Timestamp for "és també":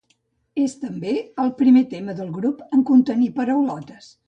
0.61-1.11